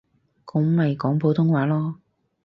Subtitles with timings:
[0.47, 1.93] 噉咪講普通話囉